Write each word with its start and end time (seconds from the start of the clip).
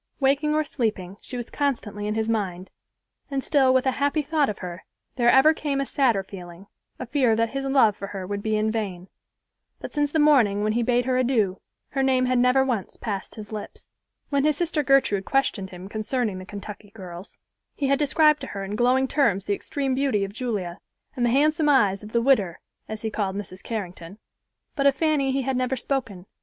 Waking 0.19 0.55
or 0.55 0.63
sleeping, 0.63 1.17
she 1.21 1.37
was 1.37 1.51
constantly 1.51 2.07
in 2.07 2.15
his 2.15 2.27
mind, 2.27 2.71
and 3.29 3.43
still 3.43 3.71
with 3.71 3.85
a 3.85 3.91
happy 4.01 4.23
thought 4.23 4.49
of 4.49 4.57
her 4.57 4.83
there 5.15 5.29
ever 5.29 5.53
came 5.53 5.79
a 5.79 5.85
sadder 5.85 6.23
feeling, 6.23 6.65
a 6.97 7.05
fear 7.05 7.35
that 7.35 7.51
his 7.51 7.65
love 7.65 7.95
for 7.95 8.07
her 8.07 8.25
would 8.25 8.41
be 8.41 8.55
in 8.57 8.71
vain. 8.71 9.09
But 9.79 9.93
since 9.93 10.09
the 10.11 10.17
morning 10.17 10.63
when 10.63 10.73
he 10.73 10.81
bade 10.81 11.05
her 11.05 11.19
adieu, 11.19 11.61
her 11.89 12.01
name 12.01 12.25
had 12.25 12.39
never 12.39 12.65
once 12.65 12.97
passed 12.97 13.35
his 13.35 13.51
lips. 13.51 13.91
When 14.29 14.43
his 14.43 14.57
sister 14.57 14.81
Gertrude 14.81 15.25
questioned 15.25 15.69
him 15.69 15.87
concerning 15.87 16.39
the 16.39 16.47
Kentucky 16.47 16.89
girls, 16.95 17.37
he 17.75 17.85
had 17.85 17.99
described 17.99 18.41
to 18.41 18.47
her 18.47 18.63
in 18.63 18.75
glowing 18.75 19.07
terms 19.07 19.45
the 19.45 19.53
extreme 19.53 19.93
beauty 19.93 20.23
of 20.23 20.33
Julia, 20.33 20.79
and 21.15 21.23
the 21.23 21.29
handsome 21.29 21.69
eyes 21.69 22.01
of 22.01 22.11
"the 22.11 22.23
widder," 22.23 22.59
as 22.89 23.03
he 23.03 23.11
called 23.11 23.35
Mrs. 23.35 23.61
Carrington, 23.61 24.17
but 24.75 24.87
of 24.87 24.95
Fanny 24.95 25.31
he 25.31 25.43
had 25.43 25.55
never 25.55 25.75
spoken. 25.75 26.25